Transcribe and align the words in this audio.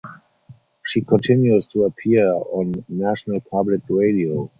She 0.83 1.01
continues 1.01 1.67
to 1.67 1.83
appear 1.83 2.25
on 2.33 2.73
National 2.89 3.39
Public 3.39 3.81
Radio. 3.87 4.49